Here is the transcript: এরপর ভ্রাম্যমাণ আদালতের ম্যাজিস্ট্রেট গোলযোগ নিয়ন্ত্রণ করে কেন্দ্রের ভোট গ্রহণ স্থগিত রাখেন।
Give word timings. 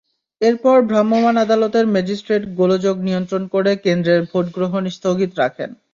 এরপর 0.41 0.77
ভ্রাম্যমাণ 0.89 1.35
আদালতের 1.37 1.85
ম্যাজিস্ট্রেট 1.93 2.43
গোলযোগ 2.59 2.95
নিয়ন্ত্রণ 3.07 3.43
করে 3.53 3.71
কেন্দ্রের 3.85 4.21
ভোট 4.29 4.45
গ্রহণ 4.55 4.83
স্থগিত 4.89 5.31
রাখেন। 5.37 5.69